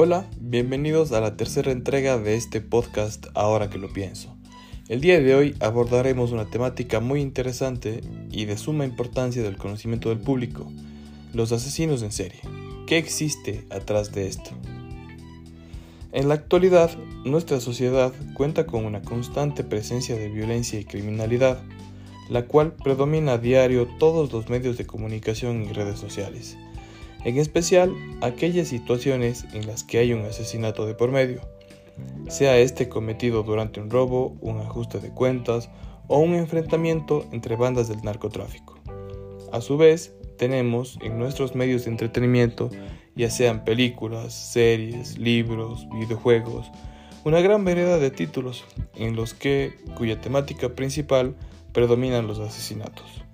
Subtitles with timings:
[0.00, 4.32] Hola, bienvenidos a la tercera entrega de este podcast Ahora que lo pienso.
[4.88, 10.10] El día de hoy abordaremos una temática muy interesante y de suma importancia del conocimiento
[10.10, 10.70] del público,
[11.34, 12.38] los asesinos en serie.
[12.86, 14.52] ¿Qué existe atrás de esto?
[16.12, 21.60] En la actualidad, nuestra sociedad cuenta con una constante presencia de violencia y criminalidad,
[22.30, 26.56] la cual predomina a diario todos los medios de comunicación y redes sociales
[27.28, 31.42] en especial aquellas situaciones en las que hay un asesinato de por medio,
[32.28, 35.68] sea este cometido durante un robo, un ajuste de cuentas
[36.06, 38.78] o un enfrentamiento entre bandas del narcotráfico.
[39.52, 42.70] A su vez, tenemos en nuestros medios de entretenimiento,
[43.14, 46.70] ya sean películas, series, libros, videojuegos,
[47.24, 51.34] una gran variedad de títulos en los que cuya temática principal
[51.72, 53.24] predominan los asesinatos.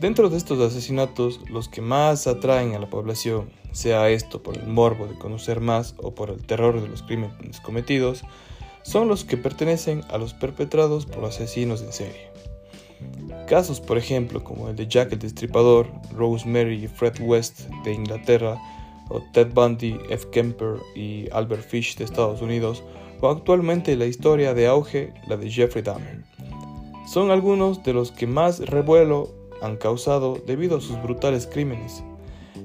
[0.00, 4.68] Dentro de estos asesinatos, los que más atraen a la población, sea esto por el
[4.68, 8.22] morbo de conocer más o por el terror de los crímenes cometidos,
[8.82, 12.30] son los que pertenecen a los perpetrados por asesinos en serie.
[13.48, 18.56] Casos, por ejemplo, como el de Jack el Destripador, Rosemary y Fred West de Inglaterra,
[19.08, 20.28] o Ted Bundy, F.
[20.30, 22.84] Kemper y Albert Fish de Estados Unidos,
[23.20, 26.22] o actualmente la historia de auge, la de Jeffrey Dahmer.
[27.12, 32.02] Son algunos de los que más revuelo han causado debido a sus brutales crímenes,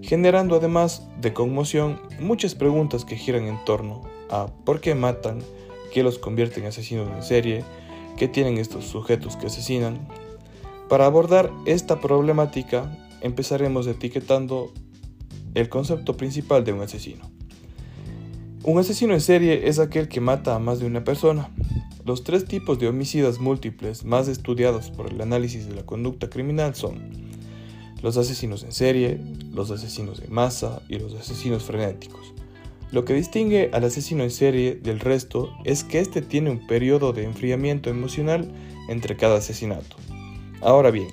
[0.01, 5.39] generando además de conmoción muchas preguntas que giran en torno a por qué matan,
[5.91, 7.63] qué los convierte en asesinos en serie,
[8.17, 10.07] qué tienen estos sujetos que asesinan.
[10.89, 14.71] Para abordar esta problemática empezaremos etiquetando
[15.55, 17.32] el concepto principal de un asesino.
[18.65, 21.49] Un asesino en serie es aquel que mata a más de una persona,
[22.05, 26.73] los tres tipos de homicidas múltiples más estudiados por el análisis de la conducta criminal
[26.73, 27.01] son
[28.01, 29.19] los asesinos en serie,
[29.51, 32.33] los asesinos en masa y los asesinos frenéticos.
[32.91, 37.11] Lo que distingue al asesino en serie del resto es que éste tiene un periodo
[37.11, 38.49] de enfriamiento emocional
[38.87, 39.97] entre cada asesinato.
[40.61, 41.09] Ahora bien,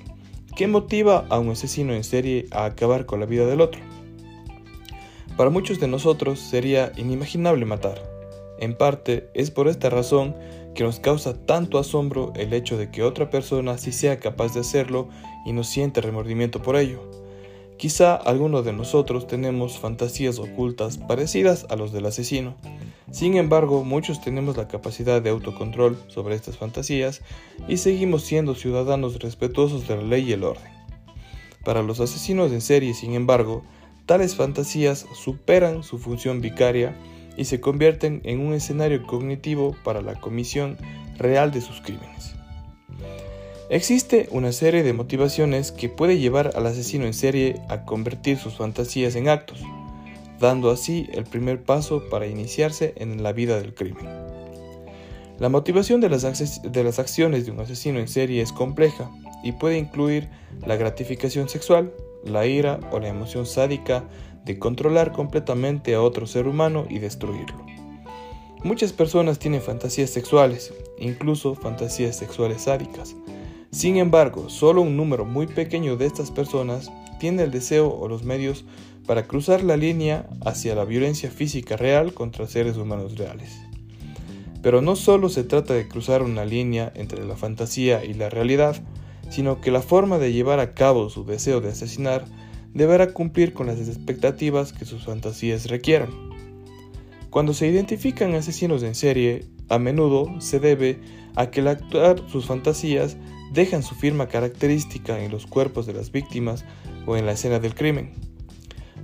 [0.55, 3.90] ¿qué motiva a un asesino en serie a acabar con la vida del otro?
[5.41, 7.99] Para muchos de nosotros sería inimaginable matar.
[8.59, 10.35] En parte es por esta razón
[10.75, 14.59] que nos causa tanto asombro el hecho de que otra persona sí sea capaz de
[14.59, 15.09] hacerlo
[15.43, 17.01] y no siente remordimiento por ello.
[17.79, 22.53] Quizá algunos de nosotros tenemos fantasías ocultas parecidas a los del asesino.
[23.09, 27.23] Sin embargo, muchos tenemos la capacidad de autocontrol sobre estas fantasías
[27.67, 30.71] y seguimos siendo ciudadanos respetuosos de la ley y el orden.
[31.65, 33.63] Para los asesinos en serie, sin embargo,
[34.11, 36.93] tales fantasías superan su función vicaria
[37.37, 40.75] y se convierten en un escenario cognitivo para la comisión
[41.17, 42.33] real de sus crímenes.
[43.69, 48.57] Existe una serie de motivaciones que puede llevar al asesino en serie a convertir sus
[48.57, 49.61] fantasías en actos,
[50.41, 54.09] dando así el primer paso para iniciarse en la vida del crimen.
[55.39, 59.09] La motivación de las, de las acciones de un asesino en serie es compleja
[59.41, 60.27] y puede incluir
[60.67, 61.93] la gratificación sexual,
[62.25, 64.05] la ira o la emoción sádica
[64.45, 67.65] de controlar completamente a otro ser humano y destruirlo.
[68.63, 73.15] Muchas personas tienen fantasías sexuales, incluso fantasías sexuales sádicas.
[73.71, 78.23] Sin embargo, solo un número muy pequeño de estas personas tiene el deseo o los
[78.23, 78.65] medios
[79.07, 83.51] para cruzar la línea hacia la violencia física real contra seres humanos reales.
[84.61, 88.75] Pero no solo se trata de cruzar una línea entre la fantasía y la realidad,
[89.31, 92.25] sino que la forma de llevar a cabo su deseo de asesinar
[92.73, 96.09] deberá cumplir con las expectativas que sus fantasías requieran.
[97.29, 100.99] Cuando se identifican asesinos en serie, a menudo se debe
[101.35, 103.15] a que al actuar sus fantasías
[103.53, 106.65] dejan su firma característica en los cuerpos de las víctimas
[107.05, 108.11] o en la escena del crimen.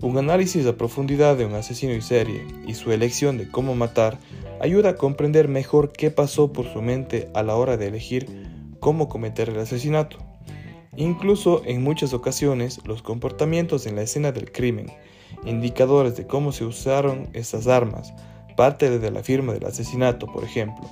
[0.01, 4.19] Un análisis a profundidad de un asesino en serie y su elección de cómo matar
[4.59, 8.56] ayuda a comprender mejor qué pasó por su mente a la hora de elegir
[8.87, 10.17] cómo cometer el asesinato.
[10.95, 14.87] Incluso en muchas ocasiones los comportamientos en la escena del crimen,
[15.43, 18.13] indicadores de cómo se usaron estas armas,
[18.55, 20.89] parte de la firma del asesinato, por ejemplo,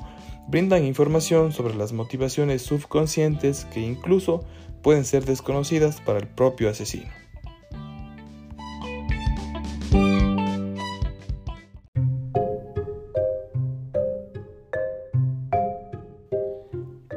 [0.49, 4.43] brindan información sobre las motivaciones subconscientes que incluso
[4.81, 7.24] pueden ser desconocidas para el propio asesino.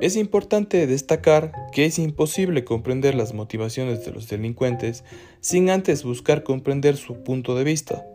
[0.08, 5.05] Es importante destacar que es imposible comprender las motivaciones de los delincuentes
[5.43, 8.06] sin antes buscar comprender su punto de vista,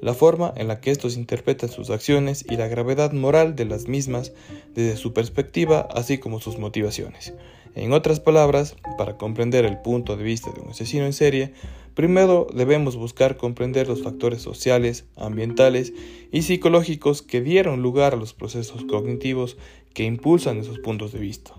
[0.00, 3.88] la forma en la que estos interpretan sus acciones y la gravedad moral de las
[3.88, 4.32] mismas
[4.76, 7.34] desde su perspectiva, así como sus motivaciones.
[7.74, 11.52] En otras palabras, para comprender el punto de vista de un asesino en serie,
[11.94, 15.92] primero debemos buscar comprender los factores sociales, ambientales
[16.30, 19.56] y psicológicos que dieron lugar a los procesos cognitivos
[19.94, 21.54] que impulsan esos puntos de vista.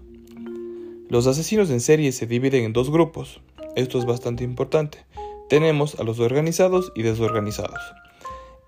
[1.10, 3.42] Los asesinos en serie se dividen en dos grupos.
[3.76, 5.00] Esto es bastante importante.
[5.50, 7.82] Tenemos a los organizados y desorganizados.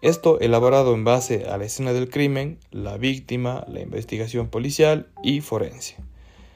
[0.01, 5.39] Esto elaborado en base a la escena del crimen, la víctima, la investigación policial y
[5.39, 5.95] forense.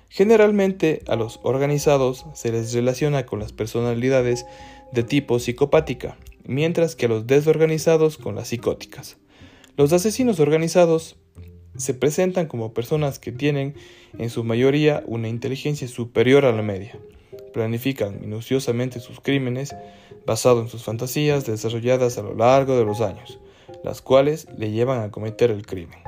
[0.10, 4.46] Generalmente a los organizados se les relaciona con las personalidades
[4.92, 9.16] de tipo psicopática, mientras que a los desorganizados con las psicóticas.
[9.78, 11.16] Los asesinos organizados
[11.78, 13.76] se presentan como personas que tienen
[14.18, 17.00] en su mayoría una inteligencia superior a la media.
[17.54, 19.76] Planifican minuciosamente sus crímenes
[20.26, 23.40] basado en sus fantasías desarrolladas a lo largo de los años,
[23.84, 26.00] las cuales le llevan a cometer el crimen.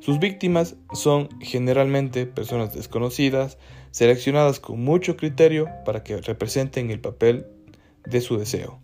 [0.00, 3.58] Sus víctimas son generalmente personas desconocidas,
[3.92, 7.46] seleccionadas con mucho criterio para que representen el papel
[8.04, 8.80] de su deseo.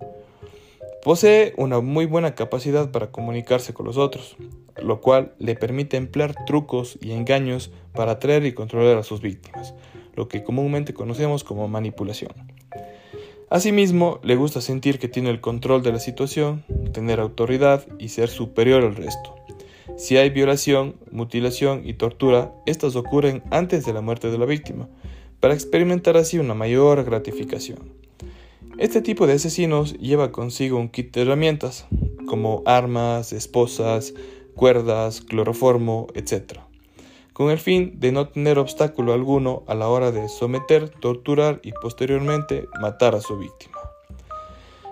[1.02, 4.36] Posee una muy buena capacidad para comunicarse con los otros,
[4.76, 9.74] lo cual le permite emplear trucos y engaños para atraer y controlar a sus víctimas,
[10.14, 12.32] lo que comúnmente conocemos como manipulación.
[13.48, 18.28] Asimismo, le gusta sentir que tiene el control de la situación, tener autoridad y ser
[18.28, 19.36] superior al resto.
[19.96, 24.88] Si hay violación, mutilación y tortura, estas ocurren antes de la muerte de la víctima,
[25.40, 27.97] para experimentar así una mayor gratificación.
[28.78, 31.88] Este tipo de asesinos lleva consigo un kit de herramientas,
[32.28, 34.14] como armas, esposas,
[34.54, 36.60] cuerdas, cloroformo, etc.,
[37.32, 41.72] con el fin de no tener obstáculo alguno a la hora de someter, torturar y
[41.72, 43.78] posteriormente matar a su víctima.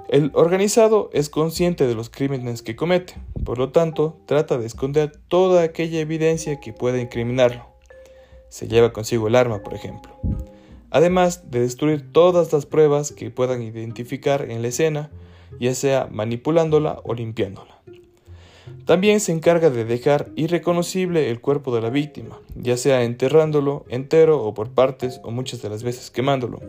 [0.08, 5.12] El organizado es consciente de los crímenes que comete, por lo tanto trata de esconder
[5.28, 7.64] toda aquella evidencia que pueda incriminarlo.
[8.48, 10.12] Se lleva consigo el arma, por ejemplo
[10.96, 15.10] además de destruir todas las pruebas que puedan identificar en la escena,
[15.60, 17.82] ya sea manipulándola o limpiándola.
[18.86, 24.42] También se encarga de dejar irreconocible el cuerpo de la víctima, ya sea enterrándolo entero
[24.42, 26.60] o por partes o muchas de las veces quemándolo.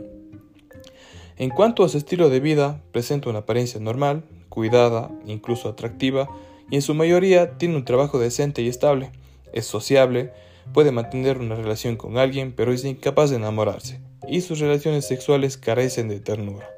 [1.37, 6.27] En cuanto a su estilo de vida, presenta una apariencia normal, cuidada, incluso atractiva,
[6.69, 9.11] y en su mayoría tiene un trabajo decente y estable,
[9.53, 10.33] es sociable,
[10.73, 15.57] puede mantener una relación con alguien, pero es incapaz de enamorarse, y sus relaciones sexuales
[15.57, 16.69] carecen de ternura.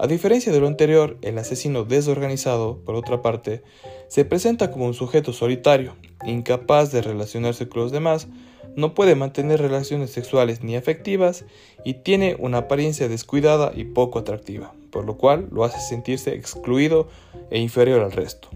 [0.00, 3.62] A diferencia de lo anterior, el asesino desorganizado, por otra parte,
[4.08, 5.96] se presenta como un sujeto solitario,
[6.26, 8.26] incapaz de relacionarse con los demás,
[8.74, 11.44] no puede mantener relaciones sexuales ni afectivas
[11.84, 17.08] y tiene una apariencia descuidada y poco atractiva, por lo cual lo hace sentirse excluido
[17.50, 18.48] e inferior al resto.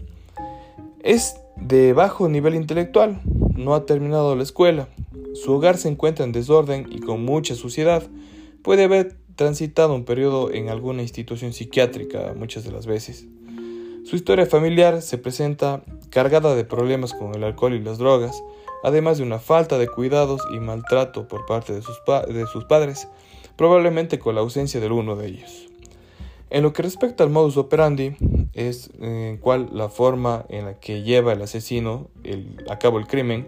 [1.01, 3.21] Es de bajo nivel intelectual,
[3.57, 4.87] no ha terminado la escuela,
[5.33, 8.03] su hogar se encuentra en desorden y con mucha suciedad.
[8.61, 13.27] Puede haber transitado un periodo en alguna institución psiquiátrica muchas de las veces.
[14.03, 18.41] Su historia familiar se presenta cargada de problemas con el alcohol y las drogas,
[18.83, 23.09] además de una falta de cuidados y maltrato por parte de sus, de sus padres,
[23.57, 25.66] probablemente con la ausencia del uno de ellos.
[26.49, 28.15] En lo que respecta al modus operandi,
[28.53, 32.09] es en eh, cual la forma en la que lleva el asesino
[32.69, 33.47] a cabo el crimen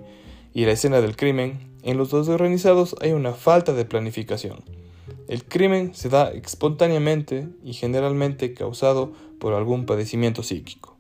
[0.54, 4.60] y la escena del crimen, en los dos organizados hay una falta de planificación.
[5.28, 10.98] El crimen se da espontáneamente y generalmente causado por algún padecimiento psíquico.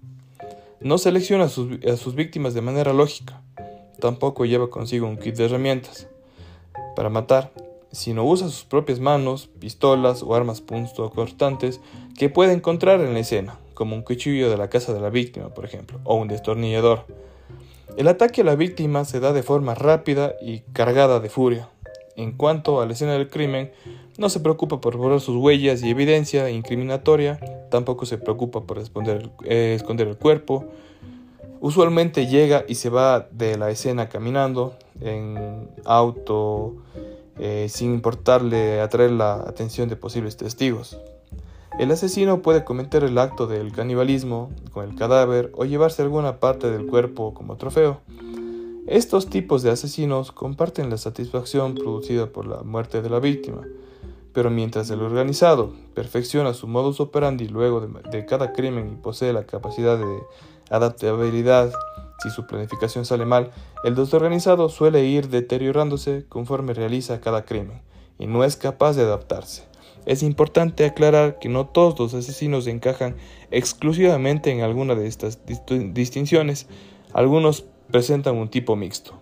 [0.80, 1.50] No selecciona a
[1.98, 3.42] sus víctimas de manera lógica.
[4.00, 6.08] Tampoco lleva consigo un kit de herramientas
[6.96, 7.52] para matar,
[7.92, 11.82] sino usa sus propias manos, pistolas o armas cortantes
[12.18, 15.50] que puede encontrar en la escena, como un cuchillo de la casa de la víctima,
[15.50, 17.06] por ejemplo, o un destornillador.
[17.98, 21.70] El ataque a la víctima se da de forma rápida y cargada de furia.
[22.16, 23.72] En cuanto a la escena del crimen,
[24.18, 27.40] no se preocupa por borrar sus huellas y evidencia incriminatoria,
[27.72, 30.66] tampoco se preocupa por eh, esconder el cuerpo.
[31.62, 36.76] Usualmente llega y se va de la escena caminando, en auto,
[37.40, 40.98] eh, sin importarle atraer la atención de posibles testigos.
[41.80, 46.70] El asesino puede cometer el acto del canibalismo con el cadáver o llevarse alguna parte
[46.70, 48.02] del cuerpo como trofeo.
[48.88, 53.62] Estos tipos de asesinos comparten la satisfacción producida por la muerte de la víctima,
[54.34, 59.46] pero mientras el organizado perfecciona su modus operandi luego de, cada crimen y posee la
[59.46, 60.20] capacidad de
[60.70, 61.72] adaptabilidad
[62.22, 63.52] si su planificación sale mal,
[63.84, 67.82] el desorganizado suele ir deteriorándose conforme realiza cada crimen
[68.18, 69.64] y no es capaz de adaptarse.
[70.06, 73.16] Es importante aclarar que no todos los asesinos encajan
[73.52, 76.68] exclusivamente en alguna de estas distinciones.
[77.14, 79.20] Algunos presentan un tipo mixto.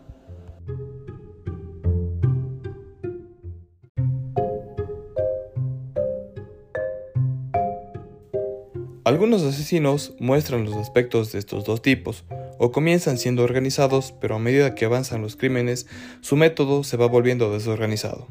[9.04, 12.26] Algunos asesinos muestran los aspectos de estos dos tipos,
[12.58, 15.88] o comienzan siendo organizados, pero a medida que avanzan los crímenes,
[16.22, 18.28] su método se va volviendo desorganizado.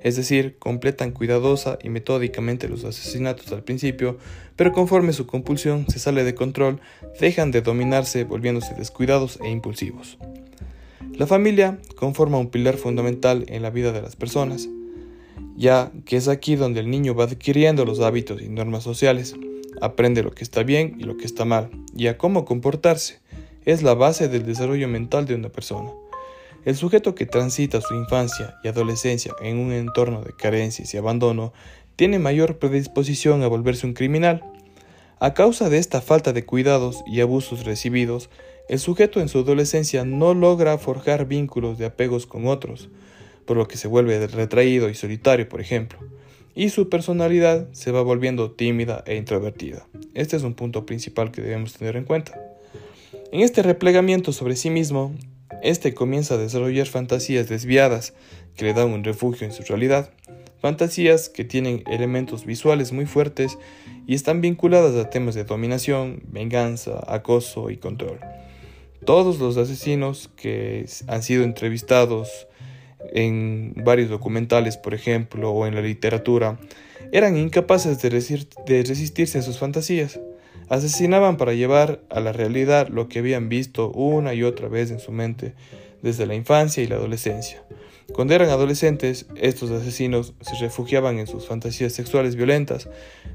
[0.00, 4.18] Es decir, completan cuidadosa y metódicamente los asesinatos al principio,
[4.56, 6.80] pero conforme su compulsión se sale de control,
[7.20, 10.18] dejan de dominarse volviéndose descuidados e impulsivos.
[11.14, 14.68] La familia conforma un pilar fundamental en la vida de las personas,
[15.56, 19.34] ya que es aquí donde el niño va adquiriendo los hábitos y normas sociales,
[19.80, 23.18] aprende lo que está bien y lo que está mal, y a cómo comportarse.
[23.68, 25.90] Es la base del desarrollo mental de una persona.
[26.64, 31.52] El sujeto que transita su infancia y adolescencia en un entorno de carencias y abandono
[31.94, 34.42] tiene mayor predisposición a volverse un criminal.
[35.20, 38.30] A causa de esta falta de cuidados y abusos recibidos,
[38.70, 42.88] el sujeto en su adolescencia no logra forjar vínculos de apegos con otros,
[43.44, 45.98] por lo que se vuelve retraído y solitario, por ejemplo,
[46.54, 49.86] y su personalidad se va volviendo tímida e introvertida.
[50.14, 52.40] Este es un punto principal que debemos tener en cuenta.
[53.30, 55.14] En este replegamiento sobre sí mismo,
[55.62, 58.14] este comienza a desarrollar fantasías desviadas
[58.56, 60.10] que le dan un refugio en su realidad,
[60.62, 63.58] fantasías que tienen elementos visuales muy fuertes
[64.06, 68.18] y están vinculadas a temas de dominación, venganza, acoso y control.
[69.04, 72.48] Todos los asesinos que han sido entrevistados
[73.12, 76.58] en varios documentales, por ejemplo, o en la literatura,
[77.12, 80.18] eran incapaces de, resistirse a sus fantasías.
[80.68, 85.00] Asesinaban para llevar a la realidad lo que habían visto una y otra vez en
[85.00, 85.54] su mente
[86.02, 87.62] desde la infancia y la adolescencia.
[88.12, 92.88] Cuando eran adolescentes, estos asesinos se refugiaban en sus fantasías sexuales violentas,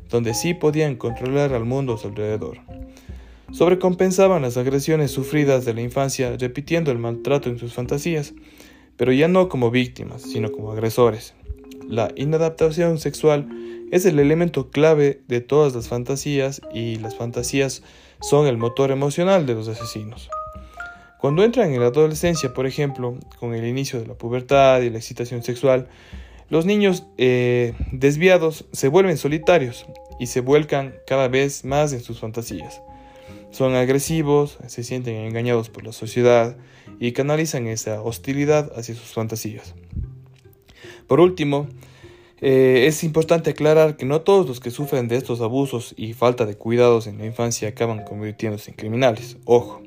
[0.10, 2.58] donde sí podían controlar al mundo a su alrededor.
[3.52, 8.34] Sobrecompensaban las agresiones sufridas de la infancia repitiendo el maltrato en sus fantasías,
[8.98, 11.36] pero ya no como víctimas, sino como agresores.
[11.88, 13.48] La inadaptación sexual
[13.94, 17.84] es el elemento clave de todas las fantasías y las fantasías
[18.22, 20.32] son el motor emocional de los asesinos.
[21.20, 24.98] Cuando entran en la adolescencia, por ejemplo, con el inicio de la pubertad y la
[24.98, 25.90] excitación sexual,
[26.50, 29.86] los niños eh, desviados se vuelven solitarios
[30.20, 32.82] y se vuelcan cada vez más en sus fantasías.
[33.52, 36.58] Son agresivos, se sienten engañados por la sociedad
[37.00, 39.76] y canalizan esa hostilidad hacia sus fantasías.
[41.06, 41.68] Por último,
[42.46, 46.46] eh, es importante aclarar que no todos los que sufren de estos abusos y falta
[46.46, 49.82] de cuidados en la infancia acaban convirtiéndose en criminales, ojo.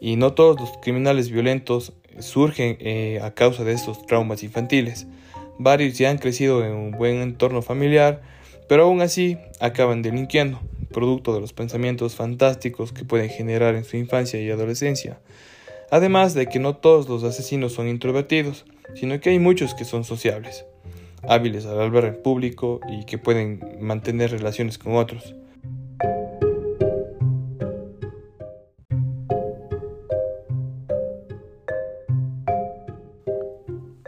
[0.00, 5.06] Y no todos los criminales violentos surgen eh, a causa de estos traumas infantiles.
[5.58, 8.22] Varios ya han crecido en un buen entorno familiar,
[8.66, 10.60] pero aún así acaban delinquiendo
[10.90, 15.18] producto de los pensamientos fantásticos que pueden generar en su infancia y adolescencia.
[15.90, 18.64] Además de que no todos los asesinos son introvertidos,
[18.94, 20.64] sino que hay muchos que son sociables,
[21.28, 25.34] hábiles al hablar en público y que pueden mantener relaciones con otros.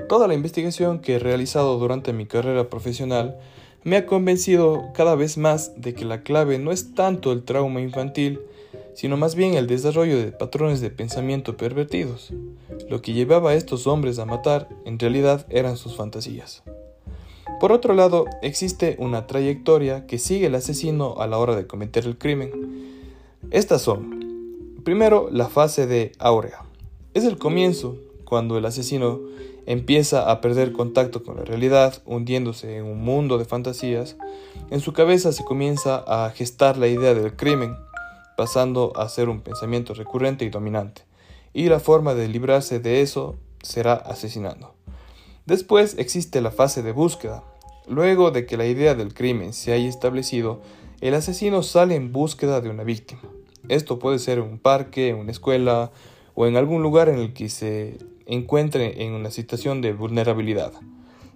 [0.09, 3.39] Toda la investigación que he realizado durante mi carrera profesional
[3.83, 7.81] me ha convencido cada vez más de que la clave no es tanto el trauma
[7.81, 8.41] infantil,
[8.95, 12.33] sino más bien el desarrollo de patrones de pensamiento pervertidos.
[12.89, 16.63] Lo que llevaba a estos hombres a matar en realidad eran sus fantasías.
[17.59, 22.05] Por otro lado, existe una trayectoria que sigue el asesino a la hora de cometer
[22.05, 22.53] el crimen.
[23.51, 26.65] Estas son, primero, la fase de áurea.
[27.15, 27.97] Es el comienzo,
[28.27, 29.21] cuando el asesino
[29.65, 34.17] empieza a perder contacto con la realidad, hundiéndose en un mundo de fantasías,
[34.71, 37.75] en su cabeza se comienza a gestar la idea del crimen,
[38.37, 41.03] pasando a ser un pensamiento recurrente y dominante,
[41.55, 44.76] y la forma de librarse de eso será asesinando.
[45.47, 47.45] Después existe la fase de búsqueda.
[47.87, 50.61] Luego de que la idea del crimen se haya establecido,
[51.01, 53.23] el asesino sale en búsqueda de una víctima.
[53.69, 55.93] Esto puede ser un parque, una escuela
[56.35, 60.73] o en algún lugar en el que se encuentre en una situación de vulnerabilidad.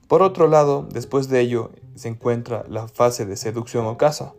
[0.09, 4.33] Por otro lado, después de ello se encuentra la fase de seducción o caza.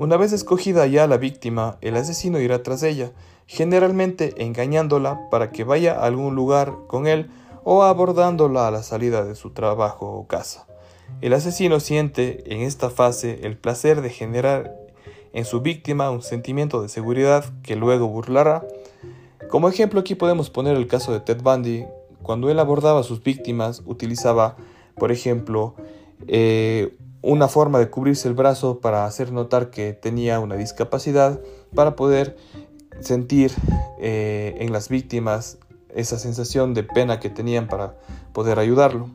[0.00, 3.12] Una vez escogida ya la víctima, el asesino irá tras ella,
[3.46, 7.30] generalmente engañándola para que vaya a algún lugar con él
[7.68, 10.66] o abordándola a la salida de su trabajo o casa.
[11.20, 14.74] El asesino siente en esta fase el placer de generar
[15.32, 18.64] en su víctima un sentimiento de seguridad que luego burlará
[19.48, 21.86] como ejemplo aquí podemos poner el caso de Ted Bundy.
[22.22, 24.56] Cuando él abordaba a sus víctimas utilizaba,
[24.96, 25.74] por ejemplo,
[26.26, 31.40] eh, una forma de cubrirse el brazo para hacer notar que tenía una discapacidad,
[31.74, 32.36] para poder
[33.00, 33.52] sentir
[34.00, 35.58] eh, en las víctimas
[35.96, 37.96] esa sensación de pena que tenían para
[38.32, 39.10] poder ayudarlo.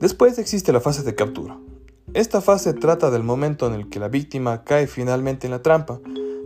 [0.00, 1.58] Después existe la fase de captura.
[2.14, 6.00] Esta fase trata del momento en el que la víctima cae finalmente en la trampa,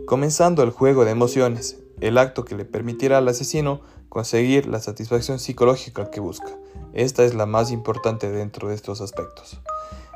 [0.05, 5.39] comenzando el juego de emociones, el acto que le permitirá al asesino conseguir la satisfacción
[5.39, 6.57] psicológica que busca.
[6.93, 9.61] Esta es la más importante dentro de estos aspectos.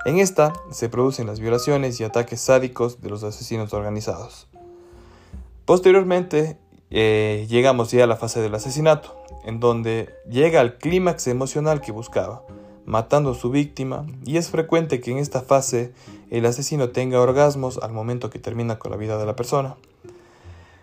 [0.05, 4.47] En esta se producen las violaciones y ataques sádicos de los asesinos organizados.
[5.65, 6.57] Posteriormente,
[6.89, 11.91] eh, llegamos ya a la fase del asesinato, en donde llega al clímax emocional que
[11.91, 12.43] buscaba,
[12.85, 15.91] matando a su víctima, y es frecuente que en esta fase
[16.31, 19.75] el asesino tenga orgasmos al momento que termina con la vida de la persona.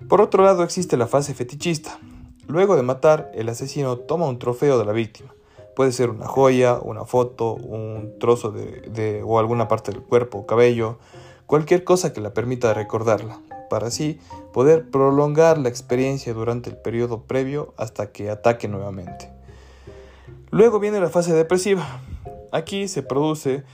[0.08, 1.98] Por otro lado existe la fase fetichista.
[2.46, 5.34] Luego de matar, el asesino toma un trofeo de la víctima.
[5.74, 10.46] Puede ser una joya, una foto, un trozo de, o alguna parte del cuerpo o
[10.46, 10.98] cabello,
[11.46, 14.18] cualquier cosa que la permita recordarla, para así
[14.52, 19.30] poder prolongar la experiencia durante el periodo previo hasta que ataque nuevamente.
[20.50, 21.84] Luego viene la fase depresiva.
[22.52, 23.64] Aquí se produce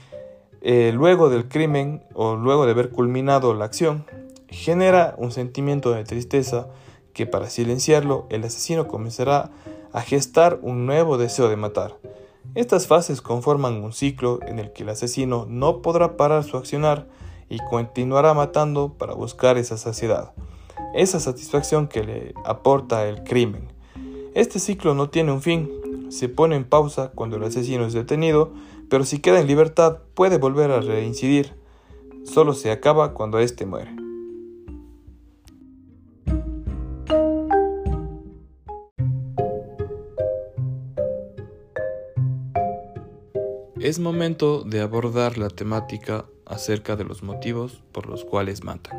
[0.61, 4.05] eh, luego del crimen o luego de haber culminado la acción,
[4.47, 6.67] genera un sentimiento de tristeza
[7.13, 9.49] que para silenciarlo el asesino comenzará
[9.91, 11.95] a gestar un nuevo deseo de matar.
[12.53, 17.07] Estas fases conforman un ciclo en el que el asesino no podrá parar su accionar
[17.51, 20.31] y continuará matando para buscar esa saciedad,
[20.95, 23.67] esa satisfacción que le aporta el crimen.
[24.33, 25.69] Este ciclo no tiene un fin,
[26.09, 28.53] se pone en pausa cuando el asesino es detenido,
[28.89, 31.53] pero si queda en libertad puede volver a reincidir.
[32.23, 34.00] Solo se acaba cuando éste muere.
[43.91, 48.97] Es momento de abordar la temática acerca de los motivos por los cuales matan.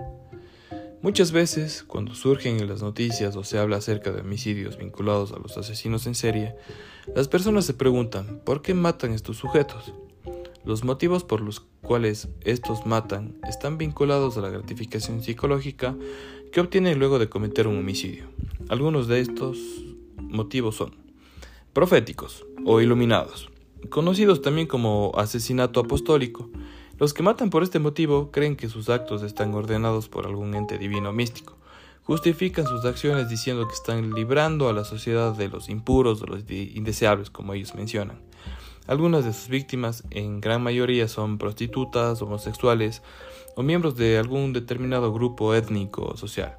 [1.00, 5.38] Muchas veces, cuando surgen en las noticias o se habla acerca de homicidios vinculados a
[5.38, 6.56] los asesinos en serie,
[7.16, 9.94] las personas se preguntan ¿por qué matan estos sujetos?
[10.62, 15.96] Los motivos por los cuales estos matan están vinculados a la gratificación psicológica
[16.52, 18.26] que obtienen luego de cometer un homicidio.
[18.68, 19.56] Algunos de estos
[20.18, 20.96] motivos son
[21.72, 23.51] proféticos o iluminados
[23.90, 26.50] conocidos también como asesinato apostólico.
[26.98, 30.78] Los que matan por este motivo creen que sus actos están ordenados por algún ente
[30.78, 31.56] divino místico.
[32.04, 36.50] Justifican sus acciones diciendo que están librando a la sociedad de los impuros, de los
[36.50, 38.20] indeseables, como ellos mencionan.
[38.86, 43.02] Algunas de sus víctimas, en gran mayoría, son prostitutas, homosexuales
[43.54, 46.56] o miembros de algún determinado grupo étnico o social.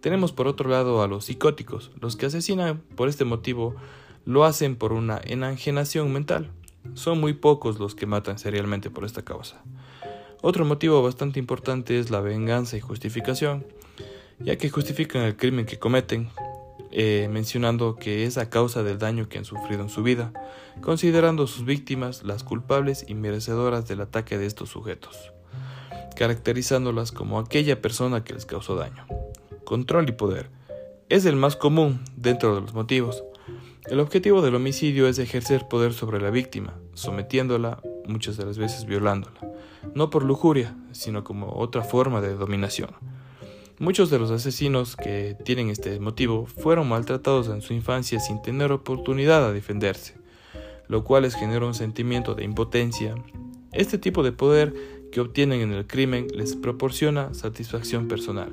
[0.00, 3.76] Tenemos por otro lado a los psicóticos, los que asesinan por este motivo
[4.24, 6.50] lo hacen por una enajenación mental.
[6.94, 9.62] Son muy pocos los que matan serialmente por esta causa.
[10.42, 13.66] Otro motivo bastante importante es la venganza y justificación,
[14.38, 16.30] ya que justifican el crimen que cometen,
[16.90, 20.32] eh, mencionando que es a causa del daño que han sufrido en su vida,
[20.80, 25.32] considerando sus víctimas las culpables y merecedoras del ataque de estos sujetos,
[26.16, 29.06] caracterizándolas como aquella persona que les causó daño.
[29.64, 30.50] Control y poder
[31.10, 33.24] es el más común dentro de los motivos,
[33.86, 38.84] el objetivo del homicidio es ejercer poder sobre la víctima, sometiéndola, muchas de las veces
[38.84, 39.40] violándola,
[39.94, 42.90] no por lujuria, sino como otra forma de dominación.
[43.78, 48.72] Muchos de los asesinos que tienen este motivo fueron maltratados en su infancia sin tener
[48.72, 50.14] oportunidad a defenderse,
[50.86, 53.14] lo cual les genera un sentimiento de impotencia.
[53.72, 54.74] Este tipo de poder
[55.10, 58.52] que obtienen en el crimen les proporciona satisfacción personal.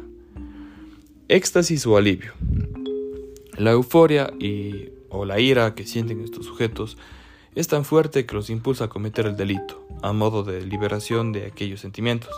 [1.28, 2.32] Éxtasis o alivio.
[3.58, 6.98] La euforia y o la ira que sienten estos sujetos
[7.56, 11.48] es tan fuerte que los impulsa a cometer el delito, a modo de liberación de
[11.48, 12.30] aquellos sentimientos.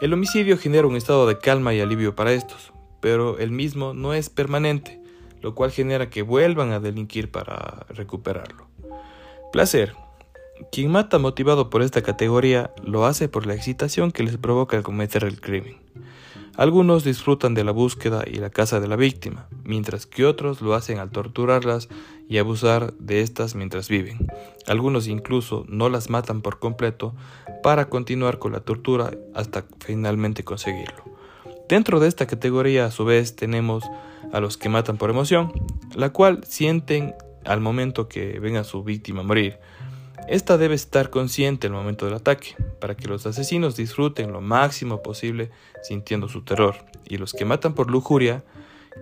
[0.00, 4.14] El homicidio genera un estado de calma y alivio para estos, pero el mismo no
[4.14, 5.00] es permanente,
[5.40, 8.66] lo cual genera que vuelvan a delinquir para recuperarlo.
[9.52, 9.94] Placer.
[10.70, 14.84] Quien mata motivado por esta categoría lo hace por la excitación que les provoca al
[14.84, 15.78] cometer el crimen.
[16.56, 20.74] Algunos disfrutan de la búsqueda y la caza de la víctima, mientras que otros lo
[20.74, 21.88] hacen al torturarlas
[22.28, 24.28] y abusar de estas mientras viven.
[24.68, 27.12] Algunos incluso no las matan por completo
[27.64, 31.02] para continuar con la tortura hasta finalmente conseguirlo.
[31.68, 33.82] Dentro de esta categoría a su vez tenemos
[34.32, 35.52] a los que matan por emoción,
[35.96, 37.14] la cual sienten
[37.44, 39.58] al momento que ven a su víctima morir,
[40.28, 45.02] esta debe estar consciente al momento del ataque, para que los asesinos disfruten lo máximo
[45.02, 45.50] posible
[45.82, 48.42] sintiendo su terror, y los que matan por lujuria,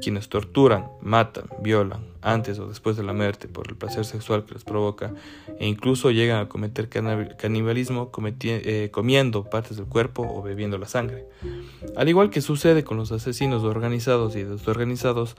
[0.01, 4.55] quienes torturan, matan, violan, antes o después de la muerte por el placer sexual que
[4.55, 5.13] les provoca,
[5.59, 8.11] e incluso llegan a cometer canibalismo
[8.43, 11.27] eh, comiendo partes del cuerpo o bebiendo la sangre.
[11.97, 15.37] Al igual que sucede con los asesinos organizados y desorganizados,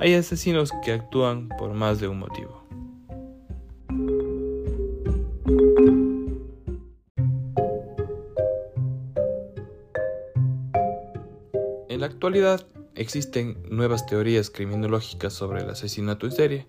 [0.00, 2.62] hay asesinos que actúan por más de un motivo.
[11.88, 16.66] En la actualidad existen nuevas teorías criminológicas sobre el asesinato en serie.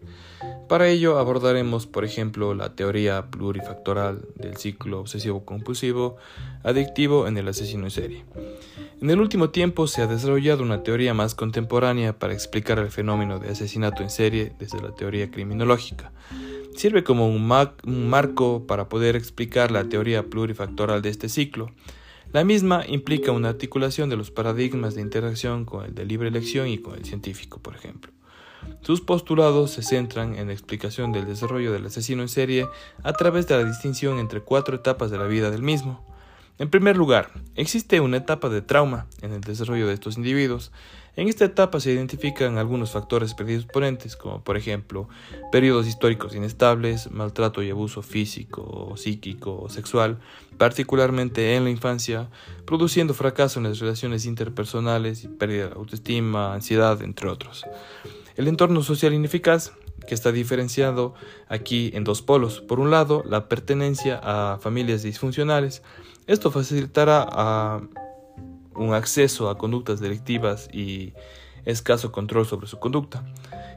[0.67, 6.15] Para ello abordaremos, por ejemplo, la teoría plurifactoral del ciclo obsesivo-compulsivo
[6.63, 8.25] adictivo en el asesino en serie.
[9.01, 13.37] En el último tiempo se ha desarrollado una teoría más contemporánea para explicar el fenómeno
[13.37, 16.11] de asesinato en serie desde la teoría criminológica.
[16.75, 21.71] Sirve como un, marco para poder explicar la teoría plurifactoral de este ciclo
[22.35, 26.67] la misma implica una articulación de los paradigmas de interacción con el de libre elección
[26.67, 28.11] y con el científico, por ejemplo.
[28.81, 32.67] Sus postulados se centran en la explicación del desarrollo del asesino en serie
[33.03, 36.05] a través de la distinción entre cuatro etapas de la vida del mismo.
[36.57, 40.73] En primer lugar, existe una etapa de trauma en el desarrollo de estos individuos.
[41.17, 45.07] En esta etapa se identifican algunos factores predisponentes, como por ejemplo
[45.51, 50.19] periodos históricos inestables, maltrato y abuso físico, psíquico o sexual,
[50.57, 52.29] particularmente en la infancia,
[52.65, 57.65] produciendo fracaso en las relaciones interpersonales y pérdida de autoestima, ansiedad, entre otros.
[58.35, 59.71] El entorno social ineficaz
[60.05, 61.13] que está diferenciado
[61.47, 62.59] aquí en dos polos.
[62.61, 65.81] Por un lado, la pertenencia a familias disfuncionales.
[66.27, 67.81] Esto facilitará
[68.75, 71.13] un acceso a conductas delictivas y
[71.65, 73.23] escaso control sobre su conducta.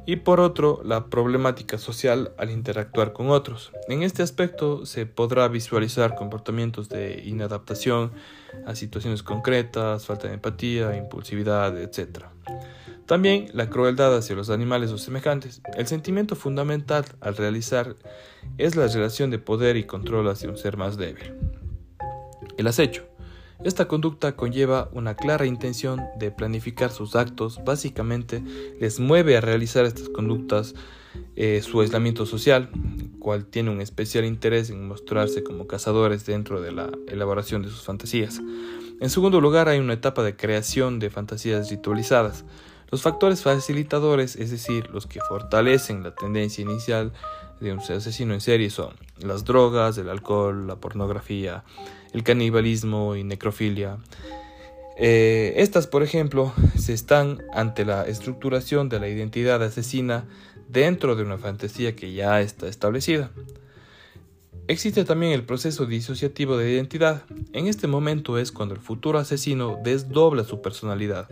[0.07, 3.73] Y por otro, la problemática social al interactuar con otros.
[3.89, 8.13] En este aspecto se podrá visualizar comportamientos de inadaptación
[8.67, 12.25] a situaciones concretas, falta de empatía, impulsividad, etc.
[13.05, 15.61] También la crueldad hacia los animales o semejantes.
[15.77, 17.97] El sentimiento fundamental al realizar
[18.57, 21.35] es la relación de poder y control hacia un ser más débil.
[22.57, 23.05] El acecho.
[23.65, 28.41] Esta conducta conlleva una clara intención de planificar sus actos, básicamente
[28.81, 30.75] les mueve a realizar estas conductas
[31.35, 32.71] eh, su aislamiento social,
[33.19, 37.83] cual tiene un especial interés en mostrarse como cazadores dentro de la elaboración de sus
[37.83, 38.41] fantasías.
[39.01, 42.45] En segundo lugar, hay una etapa de creación de fantasías ritualizadas.
[42.91, 47.13] Los factores facilitadores, es decir, los que fortalecen la tendencia inicial
[47.61, 51.65] de un asesino en serie son las drogas, el alcohol, la pornografía,
[52.13, 53.99] el canibalismo y necrofilia.
[54.97, 60.27] Eh, estas, por ejemplo, se están ante la estructuración de la identidad asesina
[60.69, 63.31] dentro de una fantasía que ya está establecida.
[64.69, 67.23] Existe también el proceso disociativo de identidad.
[67.55, 71.29] En este momento es cuando el futuro asesino desdobla su personalidad,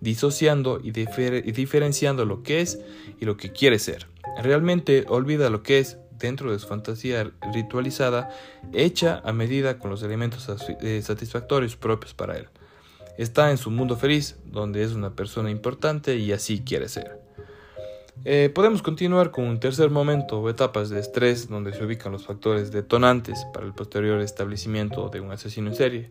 [0.00, 2.78] disociando y, diferenciando lo que es
[3.20, 4.06] y lo que quiere ser.
[4.42, 8.30] Realmente olvida lo que es dentro de su fantasía ritualizada,
[8.72, 10.48] hecha a medida con los elementos
[10.80, 12.48] eh, satisfactorios propios para él.
[13.16, 17.18] Está en su mundo feliz, donde es una persona importante y así quiere ser.
[18.24, 22.26] Eh, podemos continuar con un tercer momento o etapas de estrés donde se ubican los
[22.26, 26.10] factores detonantes para el posterior establecimiento de un asesino en serie.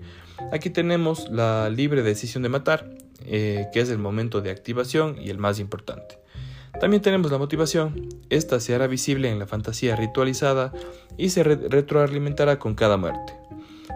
[0.52, 2.90] Aquí tenemos la libre decisión de matar,
[3.26, 6.18] eh, que es el momento de activación y el más importante.
[6.80, 8.10] También tenemos la motivación.
[8.30, 10.74] Esta se hará visible en la fantasía ritualizada
[11.18, 13.34] y se retroalimentará con cada muerte.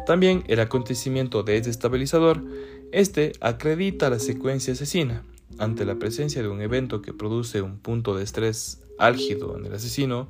[0.08, 2.44] También el acontecimiento desestabilizador.
[2.92, 5.24] Este acredita la secuencia asesina.
[5.60, 9.74] Ante la presencia de un evento que produce un punto de estrés álgido en el
[9.74, 10.28] asesino,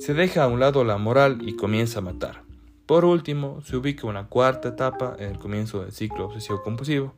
[0.00, 2.42] se deja a un lado la moral y comienza a matar.
[2.86, 7.14] Por último, se ubica una cuarta etapa en el comienzo del ciclo obsesivo-compulsivo.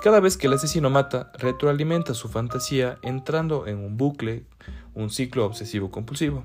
[0.00, 4.46] Cada vez que el asesino mata, retroalimenta su fantasía entrando en un bucle,
[4.94, 6.44] un ciclo obsesivo-compulsivo.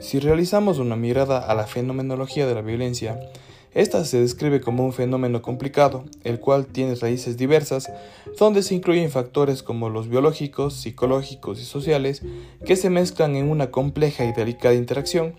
[0.00, 3.18] Si realizamos una mirada a la fenomenología de la violencia,
[3.76, 7.92] esta se describe como un fenómeno complicado, el cual tiene raíces diversas,
[8.38, 12.22] donde se incluyen factores como los biológicos, psicológicos y sociales,
[12.64, 15.34] que se mezclan en una compleja y delicada interacción.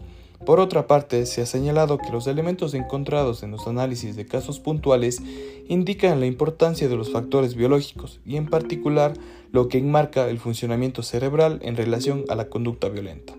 [0.45, 4.59] Por otra parte, se ha señalado que los elementos encontrados en los análisis de casos
[4.59, 5.19] puntuales
[5.67, 9.13] indican la importancia de los factores biológicos y en particular
[9.51, 13.36] lo que enmarca el funcionamiento cerebral en relación a la conducta violenta.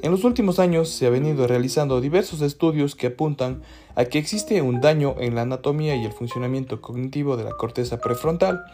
[0.00, 3.62] En los últimos años se ha venido realizando diversos estudios que apuntan
[3.96, 7.98] a que existe un daño en la anatomía y el funcionamiento cognitivo de la corteza
[7.98, 8.64] prefrontal,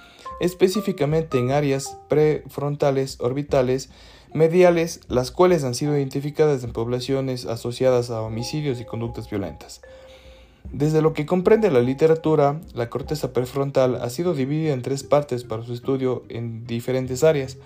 [0.40, 3.88] específicamente en áreas prefrontales, orbitales,
[4.34, 9.80] mediales, las cuales han sido identificadas en poblaciones asociadas a homicidios y conductas violentas.
[10.72, 15.44] Desde lo que comprende la literatura, la corteza prefrontal ha sido dividida en tres partes
[15.44, 17.56] para su estudio en diferentes áreas,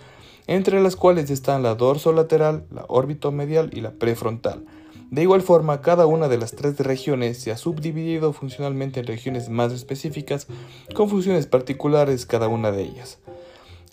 [0.49, 2.87] entre las cuales están la dorsolateral, la
[3.31, 4.65] medial y la prefrontal.
[5.11, 9.49] De igual forma, cada una de las tres regiones se ha subdividido funcionalmente en regiones
[9.49, 10.49] más específicas,
[10.95, 13.19] con funciones particulares cada una de ellas.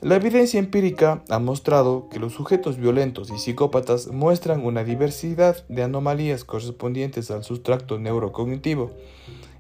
[0.02, 5.84] La evidencia empírica ha mostrado que los sujetos violentos y psicópatas muestran una diversidad de
[5.84, 8.92] anomalías correspondientes al sustracto neurocognitivo,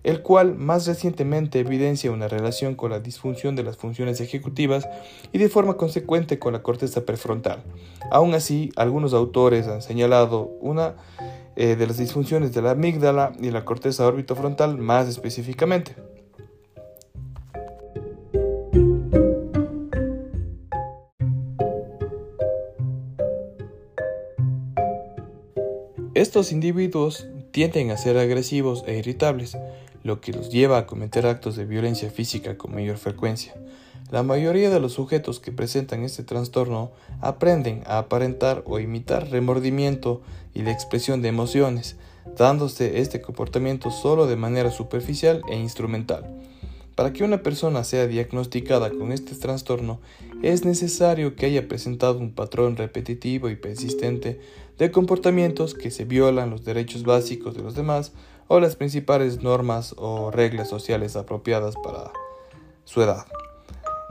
[0.06, 4.88] el cual más recientemente evidencia una relación con la disfunción de las funciones ejecutivas
[5.34, 7.64] y de forma consecuente con la corteza prefrontal.
[8.12, 10.94] Aún así, algunos autores han señalado una
[11.56, 15.96] eh, de las disfunciones de la amígdala y la corteza orbitofrontal más específicamente.
[26.14, 29.58] Estos individuos tienden a ser agresivos e irritables,
[30.04, 33.54] lo que los lleva a cometer actos de violencia física con mayor frecuencia.
[34.12, 36.92] La mayoría de los sujetos que presentan este trastorno
[37.22, 40.22] aprenden a aparentar o imitar remordimiento
[40.54, 41.96] y la expresión de emociones,
[42.38, 46.26] dándose este comportamiento solo de manera superficial e instrumental.
[46.96, 50.02] Para que una persona sea diagnosticada con este trastorno,
[50.44, 54.40] es necesario que haya presentado un patrón repetitivo y persistente
[54.78, 58.12] de comportamientos que se violan los derechos básicos de los demás
[58.48, 62.12] o las principales normas o reglas sociales apropiadas para
[62.84, 63.26] su edad.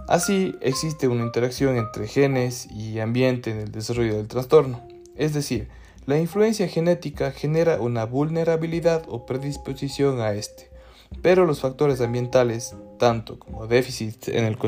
[0.09, 5.69] Así, existe una interacción entre genes y ambiente en el desarrollo del trastorno, es decir,
[6.07, 10.75] la influencia genética genera una vulnerabilidad o predisposición a este
[11.23, 14.59] pero los factores ambientales, tanto como déficit en el,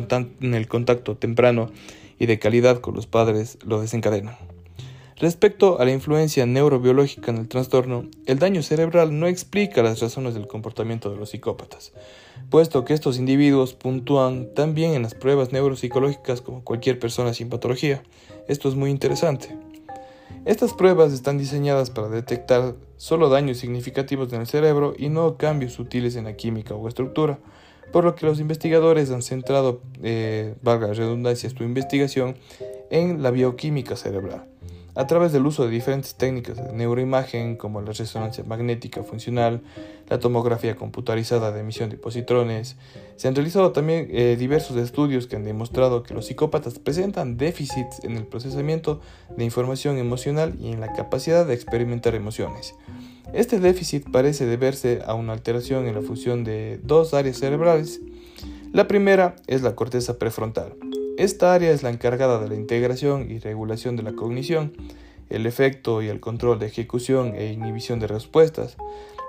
[0.40, 1.70] en el contacto temprano
[2.18, 4.55] y de calidad con los padres, lo desencadenan.
[5.18, 10.34] Respecto a la influencia neurobiológica en el trastorno, el daño cerebral no explica las razones
[10.34, 11.94] del comportamiento de los psicópatas,
[12.50, 17.48] puesto que estos individuos puntúan tan bien en las pruebas neuropsicológicas como cualquier persona sin
[17.48, 18.02] patología.
[18.46, 19.56] Esto es muy interesante.
[20.44, 25.72] Estas pruebas están diseñadas para detectar solo daños significativos en el cerebro y no cambios
[25.72, 27.38] sutiles en la química o estructura,
[27.90, 32.36] por lo que los investigadores han centrado, eh, valga la redundancia, su investigación
[32.90, 34.44] en la bioquímica cerebral
[34.96, 39.62] a través del uso de diferentes técnicas de neuroimagen como la resonancia magnética funcional,
[40.08, 42.76] la tomografía computarizada de emisión de positrones.
[43.16, 48.02] Se han realizado también eh, diversos estudios que han demostrado que los psicópatas presentan déficits
[48.04, 49.00] en el procesamiento
[49.36, 52.74] de información emocional y en la capacidad de experimentar emociones.
[53.34, 58.00] Este déficit parece deberse a una alteración en la función de dos áreas cerebrales.
[58.72, 60.74] La primera es la corteza prefrontal,
[61.18, 64.72] esta área es la encargada de la integración y regulación de la cognición,
[65.30, 68.76] el efecto y el control de ejecución e inhibición de respuestas.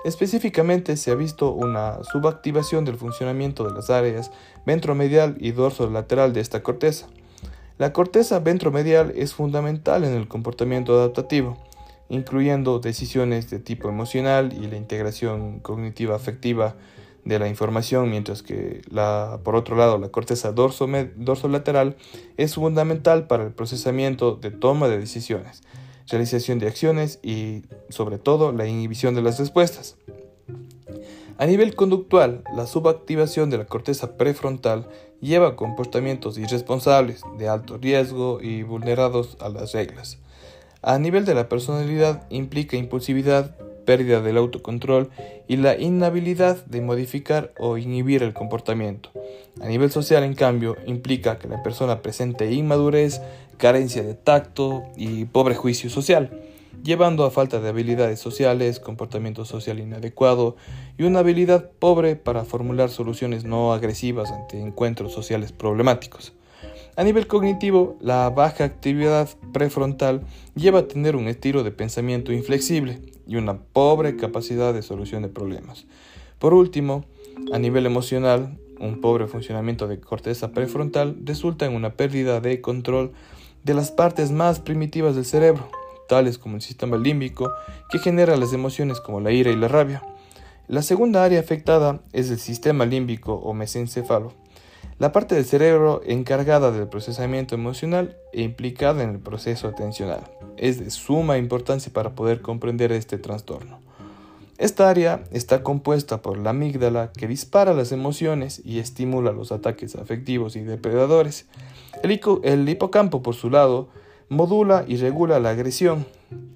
[0.04, 4.30] Específicamente se ha visto una subactivación del funcionamiento de las áreas
[4.64, 7.08] ventromedial y dorsolateral de esta corteza.
[7.78, 11.56] La corteza ventromedial es fundamental en el comportamiento adaptativo,
[12.08, 16.76] incluyendo decisiones de tipo emocional y la integración cognitiva afectiva
[17.28, 21.96] de la información, mientras que la, por otro lado la corteza dorso, dorsolateral
[22.38, 25.62] es fundamental para el procesamiento de toma de decisiones,
[26.08, 29.98] realización de acciones y sobre todo la inhibición de las respuestas.
[31.36, 34.88] A nivel conductual, la subactivación de la corteza prefrontal
[35.20, 40.18] lleva a comportamientos irresponsables, de alto riesgo y vulnerados a las reglas.
[40.80, 43.54] A nivel de la personalidad implica impulsividad,
[43.88, 45.08] pérdida del autocontrol
[45.48, 49.10] y la inhabilidad de modificar o inhibir el comportamiento.
[49.62, 53.22] A nivel social, en cambio, implica que la persona presente inmadurez,
[53.56, 56.38] carencia de tacto y pobre juicio social,
[56.84, 60.56] llevando a falta de habilidades sociales, comportamiento social inadecuado
[60.98, 66.34] y una habilidad pobre para formular soluciones no agresivas ante encuentros sociales problemáticos.
[66.98, 70.22] A nivel cognitivo, la baja actividad prefrontal
[70.56, 75.28] lleva a tener un estilo de pensamiento inflexible, y una pobre capacidad de solución de
[75.28, 75.86] problemas.
[76.40, 77.04] Por último,
[77.52, 83.12] a nivel emocional, un pobre funcionamiento de corteza prefrontal resulta en una pérdida de control
[83.62, 85.68] de las partes más primitivas del cerebro,
[86.08, 87.52] tales como el sistema límbico,
[87.92, 90.02] que genera las emociones como la ira y la rabia.
[90.66, 94.32] La segunda área afectada es el sistema límbico o mesencéfalo,
[94.98, 100.20] la parte del cerebro encargada del procesamiento emocional e implicada en el proceso atencional.
[100.56, 103.80] Es de suma importancia para poder comprender este trastorno.
[104.58, 109.94] Esta área está compuesta por la amígdala que dispara las emociones y estimula los ataques
[109.94, 111.46] afectivos y depredadores.
[112.02, 113.88] El, el hipocampo, por su lado,
[114.28, 116.06] modula y regula la agresión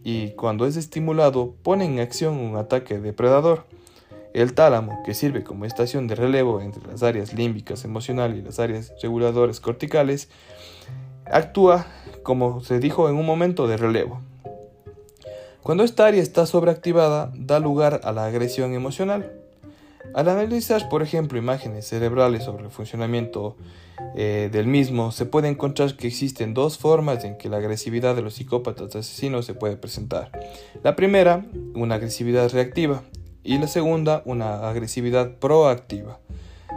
[0.03, 3.67] y cuando es estimulado pone en acción un ataque depredador.
[4.35, 8.59] El tálamo, que sirve como estación de relevo entre las áreas límbicas emocional y las
[8.59, 10.29] áreas reguladoras corticales,
[11.27, 11.87] actúa,
[12.23, 14.21] como se dijo, en un momento de relevo.
[15.63, 19.33] Cuando esta área está sobreactivada, da lugar a la agresión emocional.
[20.15, 23.57] Al analizar, por ejemplo, imágenes cerebrales sobre el funcionamiento
[24.17, 28.23] eh, del mismo, se puede encontrar que existen dos formas en que la agresividad de
[28.23, 30.33] los psicópatas asesinos se puede presentar.
[30.83, 33.05] La primera, una agresividad reactiva,
[33.45, 36.19] y la segunda, una agresividad proactiva,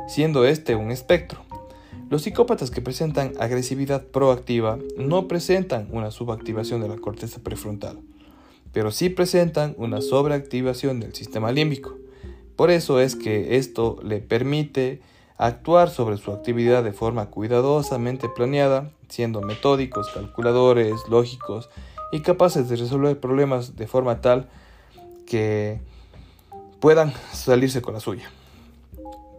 [0.07, 1.41] siendo este un espectro.
[2.09, 7.99] Los psicópatas que presentan agresividad proactiva no presentan una subactivación de la corteza prefrontal,
[8.71, 11.97] pero sí presentan una sobreactivación del sistema límbico.
[12.55, 15.01] Por eso es que esto le permite
[15.37, 21.69] actuar sobre su actividad de forma cuidadosamente planeada, siendo metódicos, calculadores, lógicos
[22.11, 24.47] y capaces de resolver problemas de forma tal
[25.25, 25.81] que
[26.85, 28.29] puedan salirse con la suya.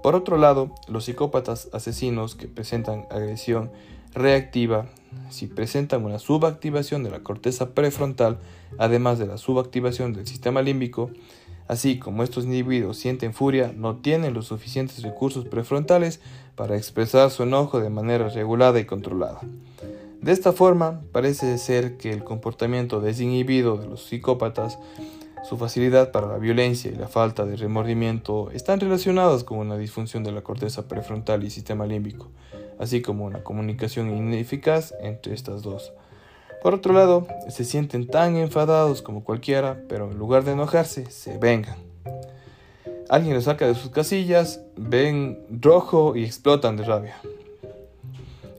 [0.02, 3.70] Por otro lado, los psicópatas asesinos que presentan agresión
[4.14, 4.86] reactiva,
[5.30, 8.38] si presentan una subactivación de la corteza prefrontal,
[8.78, 11.12] además de la subactivación del sistema límbico,
[11.68, 16.20] Así como estos individuos sienten furia, no tienen los suficientes recursos prefrontales
[16.54, 19.40] para expresar su enojo de manera regulada y controlada.
[20.20, 24.78] De esta forma, parece ser que el comportamiento desinhibido de los psicópatas,
[25.48, 30.24] su facilidad para la violencia y la falta de remordimiento están relacionadas con una disfunción
[30.24, 32.30] de la corteza prefrontal y sistema límbico,
[32.80, 35.92] así como una comunicación ineficaz entre estas dos.
[36.62, 41.38] Por otro lado, se sienten tan enfadados como cualquiera, pero en lugar de enojarse, se
[41.38, 41.76] vengan.
[43.08, 47.16] Alguien los saca de sus casillas, ven rojo y explotan de rabia.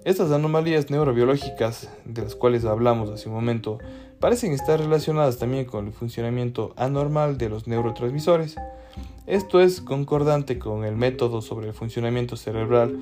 [0.05, 3.79] Estas anomalías neurobiológicas de las cuales hablamos hace un momento
[4.19, 8.55] parecen estar relacionadas también con el funcionamiento anormal de los neurotransmisores.
[9.25, 12.97] Esto es concordante con el método sobre el funcionamiento cerebral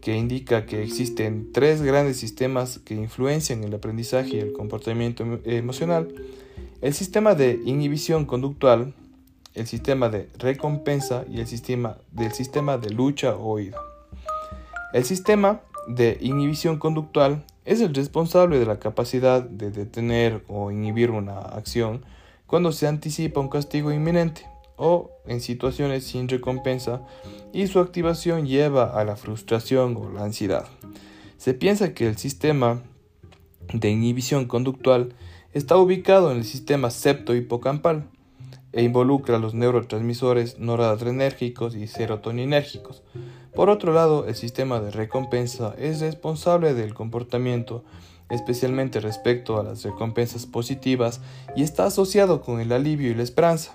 [0.00, 6.14] que indica que existen tres grandes sistemas que influencian el aprendizaje y el comportamiento emocional.
[6.80, 8.94] El sistema de inhibición conductual,
[9.54, 13.80] el sistema de recompensa y el sistema del sistema de lucha oído.
[14.92, 21.10] El sistema de inhibición conductual es el responsable de la capacidad de detener o inhibir
[21.10, 22.04] una acción
[22.46, 27.02] cuando se anticipa un castigo inminente o en situaciones sin recompensa
[27.52, 30.66] y su activación lleva a la frustración o la ansiedad.
[31.38, 32.82] Se piensa que el sistema
[33.72, 35.14] de inhibición conductual
[35.52, 38.08] está ubicado en el sistema septo-hipocampal
[38.72, 43.02] e involucra los neurotransmisores noradrenérgicos y serotoninérgicos.
[43.56, 47.84] Por otro lado, el sistema de recompensa es responsable del comportamiento,
[48.28, 51.22] especialmente respecto a las recompensas positivas,
[51.56, 53.74] y está asociado con el alivio y la esperanza.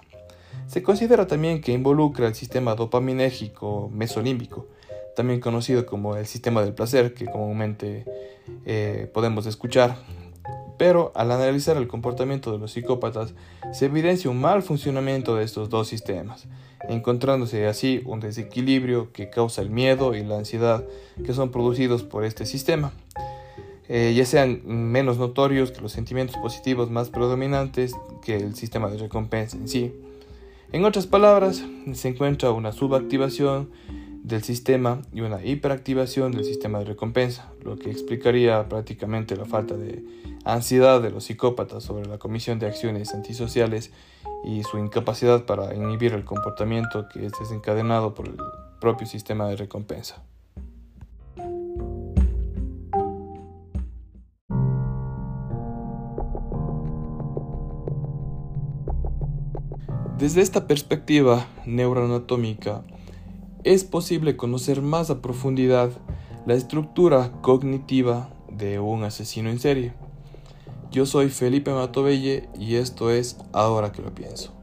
[0.68, 4.68] Se considera también que involucra el sistema dopaminérgico mesolímbico,
[5.16, 8.06] también conocido como el sistema del placer, que comúnmente
[8.68, 9.98] eh, podemos escuchar.
[10.82, 13.36] Pero al analizar el comportamiento de los psicópatas,
[13.72, 16.48] se evidencia un mal funcionamiento de estos dos sistemas,
[16.90, 20.84] encontrándose así un desequilibrio que causa el miedo y la ansiedad
[21.24, 22.94] que son producidos por este sistema.
[23.90, 28.98] Eh, ya sean menos notorios que los sentimientos positivos más predominantes que el sistema de
[28.98, 29.94] recompensa en sí.
[30.72, 31.64] En otras palabras,
[31.94, 33.70] se encuentra una subactivación
[34.24, 39.76] del sistema y una hiperactivación del sistema de recompensa, lo que explicaría prácticamente la falta
[39.76, 40.04] de
[40.46, 43.92] ansiedad de los psicópatas sobre la comisión de acciones antisociales
[44.44, 48.38] y su incapacidad para inhibir el comportamiento que es desencadenado por el
[48.80, 50.24] propio sistema de recompensa.
[60.18, 62.84] Desde esta perspectiva neuroanatómica,
[63.64, 65.92] es posible conocer más a profundidad
[66.46, 69.94] la estructura cognitiva de un asesino en serie.
[70.92, 74.61] Yo soy Felipe Matovelle y esto es Ahora que lo pienso.